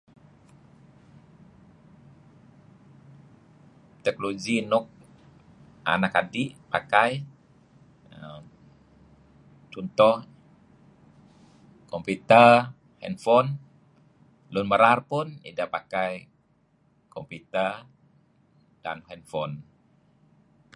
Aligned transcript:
Teknologi 4.05 4.55
nuk 4.71 4.85
anak 5.93 6.13
adi' 6.21 6.49
pakai 6.73 7.11
err 8.17 8.39
contoh 9.73 10.17
computer 11.91 12.49
handphone 13.03 13.49
lun 14.53 14.65
merar 14.71 14.99
pun 15.11 15.27
idah 15.49 15.67
pakai 15.75 16.11
computer 17.15 17.69
dan 18.83 18.97
handphone. 19.09 19.53